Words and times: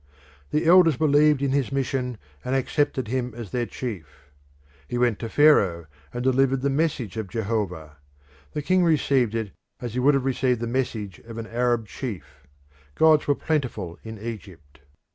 The 0.49 0.65
elders 0.65 0.97
believed 0.97 1.43
in 1.43 1.51
his 1.51 1.71
mission 1.71 2.17
and 2.43 2.55
accepted 2.55 3.07
him 3.09 3.35
as 3.35 3.51
their 3.51 3.67
chief. 3.67 4.31
He 4.87 4.97
went 4.97 5.19
to 5.19 5.29
Pharaoh 5.29 5.85
and 6.11 6.23
delivered 6.23 6.61
the 6.61 6.71
message 6.71 7.17
of 7.17 7.27
Jehovah: 7.29 7.97
the 8.53 8.63
king 8.63 8.83
received 8.83 9.35
it 9.35 9.51
as 9.79 9.93
he 9.93 9.99
would 9.99 10.15
have 10.15 10.25
received 10.25 10.59
the 10.59 10.65
message 10.65 11.19
of 11.19 11.37
an 11.37 11.45
Arab 11.45 11.85
chief 11.87 12.47
gods 12.95 13.27
were 13.27 13.35
plentiful 13.35 13.99
in 14.03 14.17
Egypt. 14.17 14.79